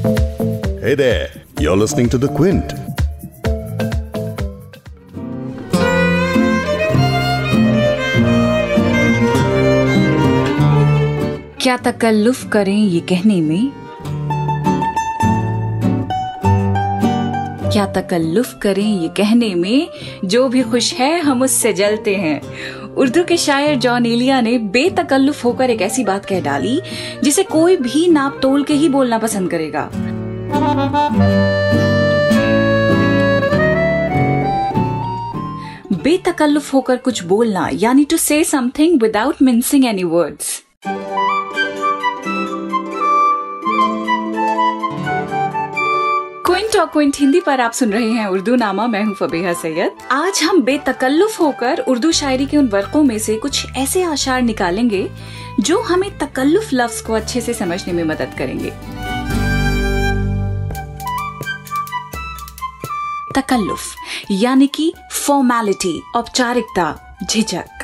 Hey 0.00 0.96
there, 0.96 1.26
you're 1.60 1.76
listening 1.76 2.08
to 2.08 2.18
The 2.18 2.28
Quint. 2.28 2.72
क्या 11.62 11.76
तकल्लुफ 11.76 12.50
करें 12.50 12.78
ये 12.78 13.00
कहने 13.00 13.40
में? 13.40 13.72
क्या 17.72 17.86
तकल्लुफ 17.86 18.58
करें 18.62 19.00
ये 19.02 19.08
कहने 19.08 19.54
में? 19.54 19.88
जो 20.24 20.48
भी 20.48 20.62
खुश 20.62 20.94
है 20.94 21.20
हम 21.20 21.42
उससे 21.42 21.72
जलते 21.72 22.16
हैं। 22.16 22.40
उर्दू 23.00 23.22
के 23.24 23.36
शायर 23.36 23.76
जॉन 23.78 24.06
एलिया 24.06 24.40
ने 24.40 24.58
बेतकल्लुफ 24.72 25.44
होकर 25.44 25.70
एक 25.70 25.82
ऐसी 25.82 26.04
बात 26.04 26.24
कह 26.24 26.40
डाली, 26.40 26.80
जिसे 27.24 27.42
कोई 27.42 27.76
भी 27.76 28.06
नाप 28.08 28.38
तोल 28.42 28.64
के 28.64 28.74
ही 28.74 28.88
बोलना 28.88 29.18
पसंद 29.18 29.50
करेगा। 29.50 29.90
बेतकल्लुफ 36.02 36.72
होकर 36.74 36.96
कुछ 36.96 37.22
बोलना, 37.24 37.68
यानी 37.72 38.04
to 38.04 38.16
say 38.16 38.42
something 38.44 39.00
without 39.02 39.42
mincing 39.42 39.84
any 39.84 40.04
words 40.04 40.62
Quint 46.50 46.76
और 46.76 46.86
क्विंट 46.86 47.16
हिंदी 47.16 47.40
पर 47.40 47.60
आप 47.60 47.72
सुन 47.72 47.92
रहे 47.92 48.08
हैं 48.10 48.26
उर्दू 48.26 48.54
नामा। 48.54 48.86
मैं 48.86 49.02
हूँ 49.04 49.14
फबीहा 49.14 49.52
सैयद। 49.52 49.96
आज 50.10 50.40
हम 50.42 50.62
बेतकल्लुफ 50.62 51.40
होकर 51.40 51.78
उर्दू 51.78 52.10
शायरी 52.12 52.46
के 52.46 52.56
उन 52.56 52.68
वर्कों 52.68 53.02
में 53.02 53.18
से 53.18 53.36
कुछ 53.36 53.66
ऐसे 53.76 54.02
आशार 54.02 54.42
निकालेंगे 54.42 55.10
जो 55.60 55.80
हमें 55.80 56.10
तकल्लुफ 56.18 56.68
लफ्ज 56.72 57.00
को 57.00 57.12
अच्छे 57.12 57.40
से 57.40 57.54
समझने 57.54 57.92
में 57.92 58.02
मदद 58.04 58.34
करेंगे। 58.38 58.70
तकल्लुफ, 63.40 63.94
यानी 64.30 64.66
कि 64.66 64.92
फॉर्मेलिटी 65.12 66.00
औपचारिकता, 66.16 67.16
झिझक। 67.30 67.79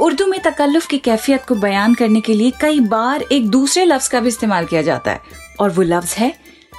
उर्दू 0.00 0.26
में 0.26 0.38
तकल्लुफ 0.40 0.86
की 0.86 0.98
कैफियत 0.98 1.44
को 1.44 1.54
बयान 1.54 1.94
करने 1.94 2.20
के 2.20 2.34
लिए 2.34 2.52
कई 2.60 2.80
बार 2.80 3.22
एक 3.22 3.48
दूसरे 3.50 3.84
लफ्ज 3.84 4.08
का 4.08 4.20
भी 4.20 4.28
इस्तेमाल 4.28 4.64
किया 4.64 4.82
जाता 4.82 5.10
है, 5.10 5.20
और 5.60 5.70
वो 5.70 5.82
लफ्ज 5.82 6.14
है 6.14 6.32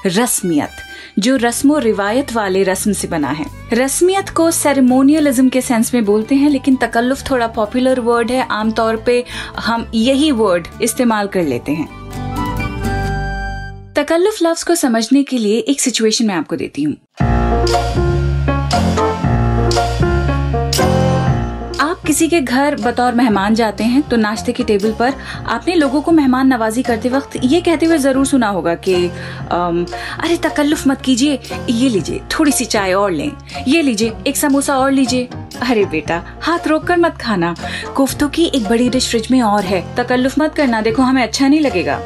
रस्मियत, 0.06 0.70
जो 1.20 1.36
रस्मो 1.36 1.78
रिवायत 1.78 2.34
वाले 2.34 2.64
रस्म 2.64 2.92
से 2.92 3.08
बना 3.08 3.30
है। 3.30 3.46
रस्मियत 3.74 4.30
को 4.30 4.50
सेरेमोनियलिज्म 4.52 5.50
के 5.50 5.62
सेंस 5.62 5.94
में 5.94 6.06
बोलते 6.06 6.36
हैं, 6.36 6.50
लेकिन 6.50 6.76
तकल्लुफ 6.76 7.30
थोड़ा 7.32 7.48
पॉपुलर 7.48 8.00
वर्ड 8.00 8.32
है। 8.32 8.48
आमतौर 8.52 9.04
पे 9.06 9.24
हम 9.58 9.90
यही 9.94 10.32
वर्ड 10.32 10.68
इस्तेमाल 10.82 11.28
कर 11.28 11.44
लेते 11.44 11.72
हैं। 11.72 11.88
तकल्लुफ 13.96 14.38
लफ्ज 14.44 14.64
को 14.64 14.76
समझने 14.76 15.24
के 15.24 15.38
लिए 15.38 15.58
एक 15.60 15.82
सिचुएशन 15.82 16.26
मैं 16.26 16.36
आपको 16.36 16.56
देती 16.56 16.84
हूँ। 16.84 16.96
किसी 22.10 22.28
के 22.28 22.40
घर 22.42 22.76
बतौर 22.76 23.14
मेहमान 23.14 23.56
जाते 23.56 23.84
हैं 23.84 24.02
तो 24.10 24.18
नाश्ते 24.18 24.52
की 24.52 24.64
टेबल 24.64 24.92
पर 25.00 25.14
आपने 25.48 25.74
लोगों 25.76 26.02
को 26.02 26.12
मेहमान 26.12 26.48
नवाजी 26.48 26.84
करते 26.84 27.10
वक्त 27.10 27.36
ये 27.44 27.60
कहते 27.62 27.86
हुए 27.86 27.98
ज़रूर 27.98 28.26
सुना 28.26 28.48
होगा 28.48 28.74
कि 28.78 28.94
अरे 28.96 30.38
तकल्लुफ 30.44 30.88
मत 30.88 31.02
कीजिए, 31.02 31.40
ये 31.70 31.90
लीजिए 31.90 32.22
थोड़ी 32.32 32.52
सी 32.52 32.66
चाय 32.66 32.94
और 32.94 33.12
लें। 33.12 33.32
ये 33.68 33.82
लीजिए, 33.82 34.14
एक 34.28 34.38
समोसा 34.38 34.78
और 34.78 34.92
लीजिए। 34.92 35.30
अरे 35.62 35.86
बेटा, 35.86 36.22
हाथ 36.42 36.68
रोक 36.68 36.88
कर 36.88 36.98
मत 36.98 37.18
खाना। 37.22 37.56
कोफ्तों 37.96 38.30
की 38.30 38.46
एक 38.46 38.68
बड़ी 38.70 38.90
डिश 38.90 39.10
फ्रिज 39.10 39.28
में 39.32 39.42
और 39.44 39.64
है। 39.64 39.84
तकल्लुफ 39.96 40.40
मत 40.40 40.56
करना, 40.56 40.82
देखो 40.82 41.04
हमें 41.04 41.24
अच्छा 41.24 41.48
नहीं 41.48 41.62
लगेगा। 41.62 42.00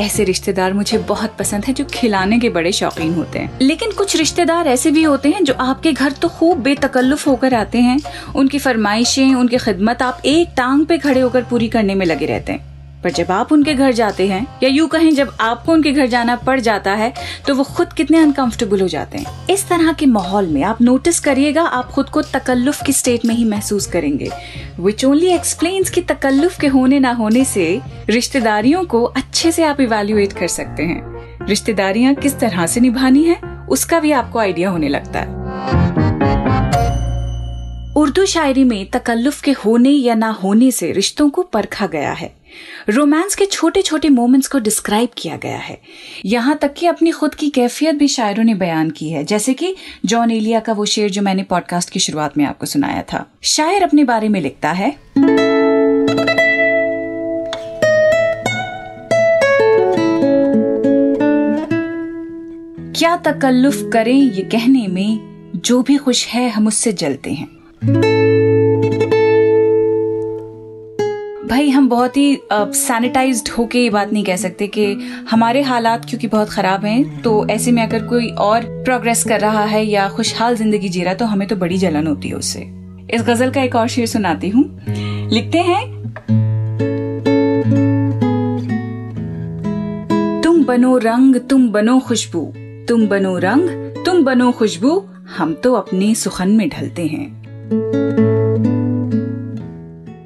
ऐसे 0.00 0.24
रिश्तेदार 0.24 0.72
मुझे 0.72 0.98
बहुत 0.98 1.36
पसंद 1.38 1.64
है 1.64 1.74
जो 1.74 1.84
खिलाने 1.84 2.38
के 2.38 2.48
बड़े 2.48 2.72
शौकीन 2.72 3.14
होते 3.14 3.38
हैं। 3.38 3.58
लेकिन 3.62 3.90
कुछ 3.90 4.16
रिश्तेदार 4.16 4.66
ऐसे 4.66 4.90
भी 4.90 5.02
होते 5.02 5.28
हैं 5.28 5.44
जो 5.44 5.54
आपके 5.54 5.92
घर 5.92 6.12
तो 6.12 6.28
खूब 6.28 6.58
बेतकल्लुफ 6.58 7.26
होकर 7.28 7.54
आते 7.54 7.78
हैं। 7.78 8.00
उनकी 8.36 8.58
फरमाइशें, 8.58 9.34
उनकी 9.34 9.58
खिदमत 9.58 10.02
आप 10.02 10.22
एक 10.24 10.48
टांग 10.56 10.86
पे 10.86 10.98
खड़े 10.98 11.20
होकर 11.20 11.42
पूरी 11.42 11.68
करने 11.68 11.94
में 11.94 12.06
लगे 12.06 12.26
रहते 12.26 12.52
हैं। 12.52 12.77
पर 13.04 13.10
जब 13.10 13.30
आप 13.30 13.52
उनके 13.52 13.74
घर 13.74 13.92
जाते 13.92 14.26
हैं, 14.28 14.46
या 14.62 14.68
यूँ 14.68 14.88
कहें, 14.88 15.14
जब 15.14 15.32
आपको 15.40 15.72
उनके 15.72 15.92
घर 15.92 16.06
जाना 16.06 16.36
पड़ 16.38 16.58
जाता 16.60 16.92
है 16.92 17.12
तो 17.46 17.54
वो 17.54 17.64
खुद 17.66 17.92
कितने 17.92 18.18
अनकंफर्टेबल 18.18 18.80
हो 18.80 18.88
जाते 18.88 19.18
हैं। 19.18 19.46
इस 19.50 19.68
तरह 19.68 19.92
के 19.92 20.06
माहौल 20.06 20.46
में 20.46 20.62
आप 20.62 20.80
नोटिस 20.82 21.20
करिएगा, 21.20 21.62
आप 21.62 21.90
खुद 21.90 22.08
को 22.08 22.22
तकल्लुफ 22.24 22.82
की 22.82 22.92
स्टेट 22.92 23.24
में 23.24 23.34
ही 23.34 23.44
महसूस 23.44 23.86
करेंगे 23.86 24.30
विच 24.80 25.04
ओनली 25.04 25.30
एक्सप्लेन 25.30 25.84
कि 25.84 26.00
तकल्लुफ 26.04 26.58
के 26.60 26.66
होने 26.68 26.98
ना 27.00 27.12
होने 27.12 27.44
से 27.44 27.80
रिश्तेदारियों 28.08 28.84
को 28.84 29.02
अच्छे 29.04 29.52
से 29.52 29.64
आप 29.64 29.80
इवेल्युएट 29.80 30.32
कर 30.32 30.48
सकते 30.48 30.82
हैं। 30.82 31.46
रिश्तेदारियाँ 31.46 32.14
किस 32.14 32.38
तरह 32.38 32.66
से 32.66 32.80
निभानी 32.80 33.24
है, 33.24 33.40
उसका 33.68 34.00
भी 34.00 34.12
आपको 34.12 34.38
आइडिया 34.38 34.70
होने 34.70 34.88
लगता 34.88 35.20
है। 35.20 36.27
उर्दू 38.18 38.26
शायरी 38.26 38.62
में 38.64 38.88
तकल्लुफ 38.90 39.40
के 39.42 39.52
होने 39.54 39.90
या 39.90 40.14
ना 40.14 40.28
होने 40.34 40.70
से 40.70 40.90
रिश्तों 40.92 41.28
को 41.30 41.42
परखा 41.42 41.86
गया 41.86 42.12
है। 42.12 42.30
रोमांस 42.88 43.34
के 43.34 43.46
छोटे 43.46 43.82
छोटे 43.82 44.08
मोमेंट्स 44.08 44.48
को 44.48 44.58
डिस्क्राइब 44.58 45.08
किया 45.16 45.36
गया 45.36 45.58
है। 45.58 45.78
यहाँ 46.24 46.56
तक 46.56 46.72
कि 46.74 46.86
अपनी 46.86 47.10
खुद 47.10 47.34
की 47.34 47.50
कैफियत 47.50 47.94
भी 47.94 48.08
शायरों 48.08 48.44
ने 48.44 48.54
बयान 48.54 48.90
की 48.90 49.10
है, 49.10 49.22
जैसे 49.24 49.54
कि 49.54 49.74
जॉन 50.04 50.30
एलिया 50.30 50.60
का 50.60 50.72
वो 50.72 50.84
शेर 50.84 51.10
जो 51.10 51.22
मैंने 51.22 51.42
पॉडकास्ट 51.42 51.90
की 51.90 52.00
शुरुआत 52.00 52.38
में 52.38 52.44
आपको 52.44 52.66
सुनाया 52.66 53.02
था। 53.02 53.24
शायर 53.42 53.82
अपने 53.82 54.04
बारे 54.04 54.28
में 54.28 54.40
लिखता 54.40 54.70
है, 54.70 54.94
क्या 62.94 63.16
तकल्लुफ 63.26 63.78
करें 63.92 64.14
ये 64.14 64.42
कहने 64.42 64.86
में, 64.86 65.60
जो 65.64 65.80
भी 65.82 65.96
खुश 65.96 66.26
है 66.26 66.48
हम 66.48 66.66
उससे 66.66 66.92
जलते 66.94 67.32
हैं। 67.32 67.57
भाई, 71.48 71.68
हम 71.68 71.88
बहुत 71.88 72.16
ही 72.16 72.38
सैनिटाइज्ड 72.52 73.48
होके 73.48 73.78
ये 73.78 73.90
बात 73.90 74.12
नहीं 74.12 74.24
कह 74.24 74.36
सकते 74.36 74.66
कि 74.66 74.84
हमारे 75.30 75.62
हालात 75.62 76.04
क्योंकि 76.04 76.26
बहुत 76.26 76.50
खराब 76.50 76.84
हैं 76.84 77.22
तो 77.22 77.46
ऐसे 77.48 77.72
में 77.72 77.82
अगर 77.82 78.06
कोई 78.06 78.30
और 78.30 78.64
प्रोग्रेस 78.84 79.24
कर 79.24 79.40
रहा 79.40 79.64
है 79.64 79.84
या 79.84 80.08
खुशहाल 80.08 80.56
ज़िंदगी 80.56 80.88
जी 80.88 81.02
रहा 81.02 81.14
तो 81.14 81.24
हमें 81.24 81.46
तो 81.48 81.56
बड़ी 81.56 81.78
जलन 81.78 82.06
होती 82.06 82.28
है 82.28 82.34
उससे। 82.34 82.60
इस 83.10 83.22
गज़ल 83.22 83.50
का 83.50 83.62
एक 83.62 83.74
और 83.76 83.88
शेर 83.88 84.06
सुनाती 84.06 84.48
हूँ। 84.48 84.64
लिखते 85.30 85.58
हैं, 85.58 85.82
तुम 90.42 90.64
बनो 90.64 90.96
रंग, 90.98 91.36
तुम 91.40 91.68
बनो 91.68 91.98
खुशबू। 92.00 92.52
तुम 92.88 93.06
बनो 93.06 93.38
रंग, 93.38 93.68
तुम 94.04 94.24
बनो 94.24 94.52
खुशबू। 94.52 95.02
हम 95.38 95.54
तो 95.54 95.72
अपने 95.74 96.14
सुखन 96.14 96.50
में 96.50 96.68
ढलते 96.68 97.06
हैं। 97.06 97.47
Música 97.70 98.37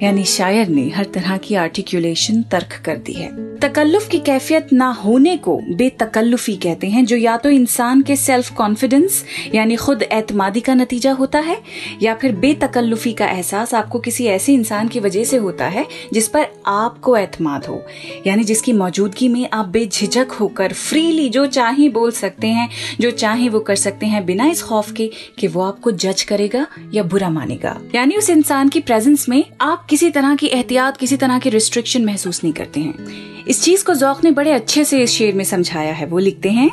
यानी 0.03 0.23
शायर 0.23 0.67
ने 0.67 0.89
हर 0.89 1.05
तरह 1.05 1.37
की 1.37 1.55
आर्टिकुलेशन 1.55 2.41
तर्क 2.41 2.81
कर 2.85 2.97
दी 2.97 3.13
है। 3.13 3.59
तकल्लुफ 3.59 4.07
की 4.09 4.19
कैफियत 4.19 4.73
ना 4.73 4.89
होने 4.91 5.37
को 5.37 5.59
बेतकल्लुफी 5.75 6.55
कहते 6.55 6.87
हैं, 6.87 7.05
जो 7.05 7.17
या 7.17 7.37
तो 7.37 7.49
इंसान 7.49 8.01
के 8.01 8.15
सेल्फ 8.15 8.49
कॉन्फिडेंस 8.49 9.25
यानी 9.55 9.75
खुद 9.75 10.01
एतमादी 10.01 10.59
का 10.59 10.73
नतीजा 10.73 11.11
होता 11.11 11.39
है, 11.39 11.57
या 12.01 12.15
फिर 12.15 12.35
बेतकल्लुफी 12.35 13.13
का 13.13 13.27
एहसास 13.27 13.73
आपको 13.73 13.99
किसी 13.99 14.25
ऐसे 14.25 14.53
इंसान 14.53 14.87
की 14.87 14.99
वजह 14.99 15.23
से 15.23 15.37
होता 15.37 15.65
है, 15.65 15.85
जिस 16.13 16.27
पर 16.27 16.47
आपको 16.65 17.17
एतमाद 17.17 17.65
हो। 17.65 17.85
यानी 18.27 18.43
जिसकी 18.43 18.73
मौजूदगी 18.73 19.27
में 19.27 19.49
आप 19.53 19.65
बेझिझक 19.65 20.27
होकर 20.31 20.73
फ्रीली 20.73 21.29
जो 21.29 21.45
चाहे 21.45 21.89
बोल 21.89 22.11
सकते 22.11 22.47
हैं, 22.47 22.69
जो 23.01 23.11
चाहे 23.11 23.49
वो 23.49 23.59
कर 23.59 23.75
सकते 23.75 24.05
हैं, 24.05 24.25
बिना 24.25 24.45
इस 24.45 24.63
खौफ 24.63 24.91
के, 24.91 25.11
कि 25.39 25.47
वो 25.47 25.61
आपको 25.61 25.91
जज 25.91 26.21
करेगा 26.21 26.67
या 26.93 27.03
बुरा 27.03 27.29
मानेगा। 27.29 27.81
यानी 27.95 28.15
उस 28.15 28.29
इंसान 28.29 28.69
की 28.69 28.79
प्रेजेंस 28.79 29.29
में 29.29 29.43
आप 29.61 29.87
किसी 29.93 30.09
तरह 30.09 30.35
की 30.35 30.47
एहतियात, 30.47 30.97
किसी 30.97 31.17
तरह 31.17 31.39
की 31.39 31.49
रिस्ट्रिक्शन 31.49 32.05
महसूस 32.05 32.43
नहीं 32.43 32.53
करते 32.53 32.79
हैं। 32.79 33.07
इस 33.47 33.63
चीज़ 33.63 33.85
को 33.85 33.95
जौक 33.95 34.23
ने 34.23 34.31
बड़े 34.31 34.51
अच्छे 34.51 34.85
से 34.85 35.01
इस 35.01 35.09
शेर 35.09 35.33
में 35.33 35.43
समझाया 35.43 35.93
है। 35.93 36.05
वो 36.05 36.19
लिखते 36.19 36.49
हैं 36.49 36.69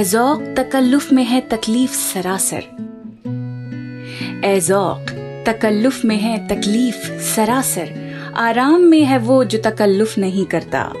एजौक 0.00 0.54
तकल्लुफ 0.56 1.12
में 1.12 1.24
है 1.24 1.40
तकलीफ़ 1.40 1.92
सरासर। 1.92 2.62
एजौक 4.44 5.06
तकल्लुफ 5.48 6.04
में 6.04 6.16
है 6.16 6.48
तकलीफ़ 6.48 7.18
सरासर। 7.20 8.16
आराम 8.36 8.80
में 8.80 9.04
है 9.04 9.18
वो 9.18 9.44
जो 9.44 9.58
तकल्लुफ 9.58 10.18
नहीं 10.18 10.44
करता। 10.44 10.92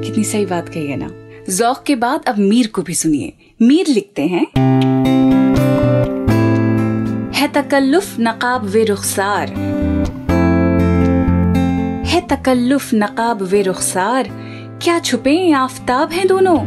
कितनी 0.00 0.24
सही 0.24 0.46
बात 0.46 0.68
कही 0.68 0.86
है 0.86 0.96
ना। 0.96 1.25
जौक 1.50 1.82
के 1.86 1.94
बाद 1.94 2.24
अब 2.26 2.38
मीर 2.38 2.66
को 2.66 2.82
भी 2.82 2.94
सुनिए। 2.94 3.32
मीर 3.62 3.86
लिखते 3.88 4.22
हैं, 4.22 4.46
है 7.32 7.48
तकल्लुफ 7.48 8.16
नकाब 8.20 8.64
वे 8.64 8.84
रुखसार। 8.84 9.52
है 12.06 12.20
तकल्लुफ 12.20 12.90
नकाब 12.94 13.42
वे 13.42 13.62
रुखसार। 13.62 14.28
क्या 14.82 14.98
छुपे 14.98 15.52
आफताब 15.52 16.10
हैं 16.10 16.26
दोनों? 16.26 16.58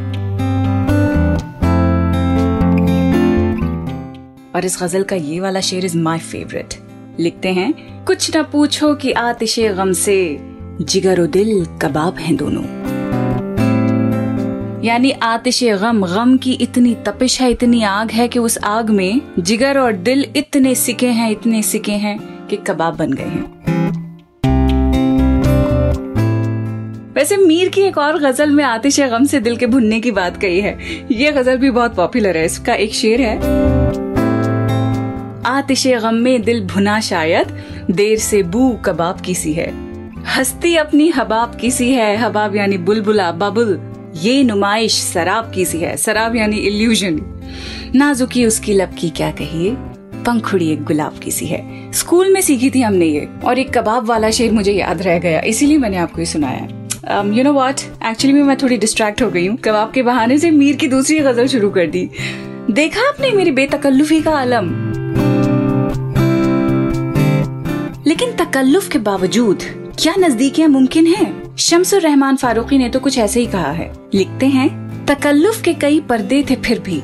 और 4.55 4.65
इस 4.65 4.77
गज़ल 4.83 5.03
का 5.03 5.15
ये 5.15 5.39
वाला 5.39 5.59
शेर 5.59 5.85
इज़ 5.85 5.97
माई 5.97 6.19
फेवरेट 6.19 6.73
लिखते 7.19 7.49
हैं, 7.49 7.73
कुछ 8.05 8.37
न 8.37 8.43
पूछो 8.43 8.95
कि 8.95 9.11
आतिशे 9.11 9.69
गम 9.69 9.91
से, 9.91 10.39
जिगर 10.81 11.25
दिल 11.27 11.65
कबाब 11.81 12.15
हैं 12.15 12.35
दोनों। 12.35 12.78
यानी 14.83 15.11
आतिश 15.11 15.63
गम 15.63 16.05
गम 16.05 16.37
की 16.37 16.53
इतनी 16.53 16.95
तपिश 16.95 17.41
है, 17.41 17.51
इतनी 17.51 17.83
आग 17.83 18.11
है 18.11 18.27
कि 18.27 18.39
उस 18.39 18.57
आग 18.63 18.89
में 18.89 19.21
जिगर 19.39 19.79
और 19.79 19.93
दिल 19.93 20.25
इतने 20.35 20.75
सिके 20.75 21.07
हैं, 21.07 21.31
इतने 21.31 21.61
सिके 21.61 21.91
हैं 21.91 22.47
कि 22.47 22.55
कबाब 22.55 22.97
बन 22.97 23.13
गए 23.13 23.23
हैं। 23.23 23.59
वैसे 27.13 27.37
मीर 27.37 27.69
की 27.69 27.81
एक 27.81 27.97
और 27.97 28.19
गज़ल 28.19 28.51
में 28.51 28.63
आतिश 28.63 28.99
गम 28.99 29.25
से 29.25 29.39
दिल 29.39 29.57
के 29.57 29.65
भुनने 29.65 29.99
की 29.99 30.11
बात 30.11 30.37
कही 30.37 30.61
है। 30.61 30.77
ये 31.11 31.31
गज़ल 31.31 31.57
भी 31.57 31.71
बहुत 31.71 31.95
पॉपुलर 31.95 32.37
है, 32.37 32.45
इसका 32.45 32.73
एक 32.73 32.93
शेर 32.93 33.21
है। 33.21 33.37
आतिश 35.45 35.87
गम 35.87 36.13
में 36.13 36.41
दिल 36.41 36.67
भुना 36.67 36.99
शायद, 36.99 37.63
देर 37.91 38.17
से 38.17 38.43
बू 38.43 38.73
कबाब 38.85 39.21
की 39.21 39.35
सी 39.35 39.53
है। 39.53 39.71
हस्ती 40.37 40.75
अपनी 40.75 41.09
हबाब 41.09 41.55
किसी 41.55 41.91
है, 41.91 42.17
हबाब 42.17 42.55
यानी 42.55 42.77
बुलबुला, 42.77 43.31
बबुल। 43.31 43.88
ये 44.21 44.43
नुमाइश 44.43 44.93
शराब 45.03 45.51
की 45.55 45.65
सी 45.65 45.77
है। 45.77 45.95
शराब 45.97 46.35
यानी 46.35 46.57
इल्यूजन 46.57 47.19
नाजुकी 47.95 48.45
उसकी 48.45 48.73
लब 48.73 48.93
की 48.93 49.09
क्या 49.09 49.29
कहिए? 49.31 49.71
पंखुड़ी 50.25 50.71
एक 50.71 50.83
गुलाब 50.83 51.19
की 51.19 51.31
सी 51.31 51.45
है। 51.45 51.91
स्कूल 51.91 52.33
में 52.33 52.41
सीखी 52.41 52.69
थी 52.69 52.81
हमने 52.81 53.05
ये, 53.05 53.27
और 53.45 53.59
एक 53.59 53.73
कबाब 53.77 54.05
वाला 54.05 54.29
शेर 54.31 54.51
मुझे 54.51 54.71
याद 54.71 55.01
रह 55.01 55.19
गया, 55.19 55.39
इसीलिए 55.41 55.77
मैंने 55.77 55.97
आपको 55.97 56.19
ये 56.19 56.25
सुनाया। 56.25 56.67
यू 57.33 57.43
नो 57.43 57.53
वॉट 57.53 57.81
एक्चुअली 58.05 58.33
में 58.33 58.43
मैं 58.43 58.57
थोड़ी 58.57 58.77
डिस्ट्रैक्ट 58.77 59.21
हो 59.21 59.29
गई 59.29 59.47
हूँ। 59.47 59.57
कबाब 59.57 59.91
के 59.91 60.03
बहाने 60.03 60.37
से 60.37 60.51
मीर 60.51 60.75
की 60.75 60.87
दूसरी 60.87 61.19
गज़ल 61.19 61.47
शुरू 61.47 61.69
कर 61.69 61.87
दी। 61.87 62.09
देखा 62.71 63.07
आपने 63.09 63.31
मेरी 63.31 63.51
बेतकल्लुफी 63.51 64.21
का 64.21 64.31
आलम? 64.31 64.69
लेकिन 68.07 68.31
तकल्लुफ 68.35 68.89
के 68.89 68.99
बावजूद, 68.99 69.63
क्या 69.99 70.15
नजदीकियाँ 70.19 70.69
मुमकिन 70.69 71.07
हैं? 71.07 71.48
शमसुर 71.59 72.01
रहमान 72.01 72.35
फारूकी 72.35 72.77
ने 72.77 72.89
तो 72.89 72.99
कुछ 72.99 73.17
ऐसे 73.17 73.39
ही 73.39 73.45
कहा 73.45 73.71
है। 73.71 73.91
लिखते 74.13 74.45
हैं, 74.45 75.05
तकल्लुफ 75.05 75.61
के 75.61 75.73
कई 75.73 75.99
पर्दे 75.99 76.45
थे 76.49 76.55
फिर 76.55 76.79
भी, 76.79 76.99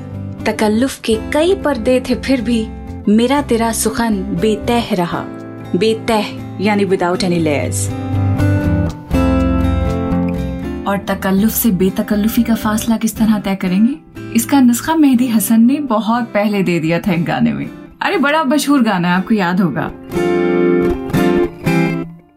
तकल्लुफ 0.45 0.99
के 0.99 1.17
कई 1.33 1.55
पर्दे 1.55 1.99
थे 2.09 2.15
फिर 2.15 2.41
भी, 2.41 2.67
मेरा 3.07 3.41
तेरा 3.41 3.71
सुखन 3.71 4.15
बेतह 4.41 4.95
रहा। 4.95 5.19
बेतह, 5.75 6.25
यानी 6.61 6.85
विदाउट 6.85 7.23
एनी 7.23 7.39
लेयर्स 7.39 7.89
और 10.87 11.05
तकल्लुफ 11.09 11.51
से 11.51 11.71
बेतकल्लुफी 11.71 12.43
का 12.43 12.55
फासला 12.55 12.97
किस 12.97 13.17
तरह 13.17 13.39
तय 13.39 13.55
करेंगे? 13.55 13.95
इसका 14.35 14.59
नुस्खा 14.59 14.95
मेहदी 14.95 15.27
हसन 15.27 15.61
ने 15.61 15.79
बहुत 15.79 16.23
पहले 16.23 16.63
दे 16.63 16.79
दिया 16.79 16.99
था 16.99 17.11
एक 17.11 17.25
गाने 17.25 17.53
में। 17.53 17.69
अरे 18.01 18.17
बड़ा 18.17 18.43
मशहूर 18.43 18.81
गाना 18.81 19.07
है, 19.07 19.15
आपको 19.15 19.35
याद 19.35 19.61
होगा। 19.61 19.91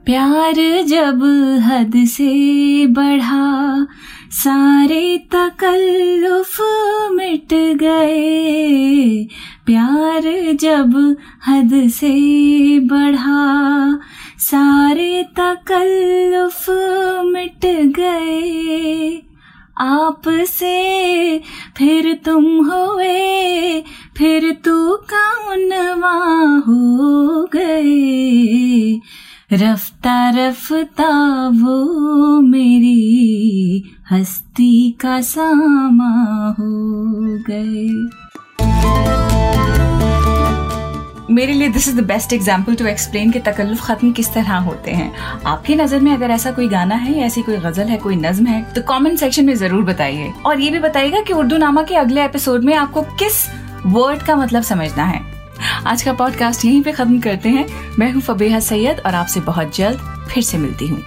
प्यार 0.08 0.82
जब 0.82 1.22
हद 1.64 1.92
से 1.96 2.86
बढ़ा, 2.86 3.86
सारे 4.30 5.18
तकल्लुफ 5.18 6.56
मिट 7.12 7.54
गए। 7.54 9.24
प्यार 9.66 10.52
जब 10.52 11.16
हद 11.46 11.88
से 11.88 12.14
बढ़ा, 12.80 13.98
सारे 14.38 15.22
तकल्लुफ 15.22 16.66
मिट 17.24 17.66
गए। 17.96 19.22
आपसे 19.80 21.40
फिर 21.76 22.20
तुम 22.24 22.44
हुए, 22.44 23.80
फिर 24.16 24.50
तू 24.52 24.96
कौनवा 24.96 26.16
हो 26.68 27.44
गए। 27.52 29.00
रफ्ता 29.50 30.14
रफ्ता 30.30 31.04
वो 31.50 32.40
मेरी 32.40 33.82
हस्ती 34.10 34.90
का 35.00 35.20
सामा 35.20 36.08
हो 36.58 36.66
गए। 37.48 37.86
मेरे 41.30 41.52
लिए 41.52 41.68
this 41.68 41.88
is 41.88 41.96
the 41.96 42.04
best 42.04 42.32
example 42.32 42.74
to 42.74 42.86
explain 42.86 43.30
कि 43.30 43.40
तकल्लुफ 43.40 43.80
खत्म 43.82 44.12
किस 44.12 44.32
तरह 44.34 44.56
होते 44.58 44.90
हैं। 44.90 45.12
आपकी 45.44 45.74
नज़र 45.76 46.00
में 46.00 46.12
अगर 46.12 46.30
ऐसा 46.30 46.50
कोई 46.50 46.68
गाना 46.68 46.94
है 46.96 47.14
ऐसी 47.20 47.42
कोई 47.42 47.56
गज़ल 47.56 47.88
है, 47.88 47.96
कोई 47.96 48.16
नज्म 48.16 48.46
है 48.46 48.62
तो 48.74 48.82
कमेंट 48.88 49.18
सेक्शन 49.18 49.44
में 49.44 49.54
ज़रूर 49.54 49.84
बताइए। 49.84 50.32
और 50.46 50.60
ये 50.60 50.70
भी 50.70 50.78
बताइएगा 50.78 51.22
कि 51.22 51.32
उर्दू 51.32 51.56
नामा 51.56 51.82
के 51.82 51.96
अगले 51.96 52.24
एपिसोड 52.24 52.64
में 52.64 52.74
आपको 52.74 53.02
किस 53.18 53.44
वर्ड 53.86 54.22
का 54.22 54.36
मतलब 54.36 54.62
समझना 54.64 55.04
है। 55.04 55.37
आज 55.86 56.02
का 56.02 56.12
पॉडकास्ट 56.12 56.64
यहीं 56.64 56.82
पे 56.82 56.92
खत्म 56.92 57.20
करते 57.20 57.48
हैं। 57.48 57.66
मैं 57.98 58.12
हूँ 58.12 58.22
फबेहा 58.22 58.60
सैयद 58.60 59.00
और 59.06 59.14
आपसे 59.14 59.40
बहुत 59.40 59.76
जल्द 59.76 60.26
फिर 60.30 60.42
से 60.42 60.58
मिलती 60.58 60.88
हूँ। 60.88 61.02